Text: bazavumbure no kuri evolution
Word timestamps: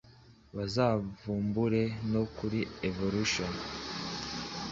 bazavumbure 0.55 1.81
no 2.11 2.23
kuri 2.35 2.59
evolution 2.89 3.51